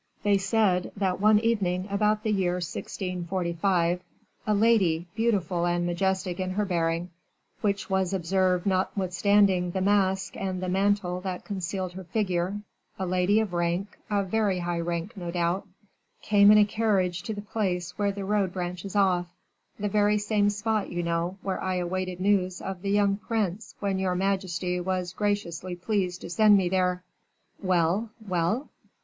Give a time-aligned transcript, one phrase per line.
[0.23, 3.99] "They said, that one evening, about the year 1645,
[4.47, 7.11] a lady, beautiful and majestic in her bearing,
[7.61, 12.61] which was observed notwithstanding the mask and the mantle that concealed her figure
[12.97, 15.67] a lady of rank, of very high rank, no doubt
[16.23, 19.27] came in a carriage to the place where the road branches off;
[19.79, 23.99] the very same spot, you know, where I awaited news of the young prince when
[23.99, 27.03] your majesty was graciously pleased to send me there."
[27.61, 28.69] "Well, well?"